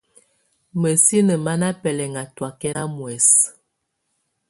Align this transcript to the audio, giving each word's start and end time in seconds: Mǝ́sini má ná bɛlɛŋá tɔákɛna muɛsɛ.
Mǝ́sini 0.81 1.35
má 1.45 1.53
ná 1.61 1.67
bɛlɛŋá 1.81 2.23
tɔákɛna 2.35 2.83
muɛsɛ. 2.95 3.41